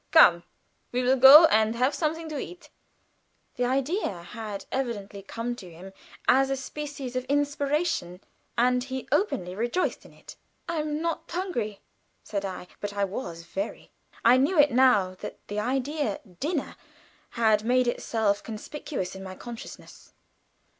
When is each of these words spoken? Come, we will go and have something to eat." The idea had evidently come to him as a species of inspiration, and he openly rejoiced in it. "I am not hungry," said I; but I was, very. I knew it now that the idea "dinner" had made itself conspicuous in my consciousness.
Come, 0.09 0.43
we 0.91 1.03
will 1.03 1.15
go 1.15 1.45
and 1.45 1.75
have 1.75 1.93
something 1.93 2.27
to 2.29 2.39
eat." 2.39 2.71
The 3.55 3.65
idea 3.65 4.23
had 4.23 4.65
evidently 4.71 5.21
come 5.21 5.55
to 5.57 5.71
him 5.71 5.93
as 6.27 6.49
a 6.49 6.57
species 6.57 7.15
of 7.15 7.23
inspiration, 7.25 8.19
and 8.57 8.83
he 8.83 9.07
openly 9.11 9.53
rejoiced 9.53 10.03
in 10.03 10.11
it. 10.11 10.37
"I 10.67 10.77
am 10.79 11.03
not 11.03 11.29
hungry," 11.29 11.81
said 12.23 12.43
I; 12.45 12.67
but 12.79 12.93
I 12.93 13.03
was, 13.03 13.43
very. 13.43 13.91
I 14.25 14.37
knew 14.37 14.57
it 14.57 14.71
now 14.71 15.13
that 15.19 15.37
the 15.49 15.59
idea 15.59 16.19
"dinner" 16.39 16.77
had 17.37 17.63
made 17.63 17.87
itself 17.87 18.41
conspicuous 18.41 19.13
in 19.15 19.21
my 19.23 19.35
consciousness. 19.35 20.13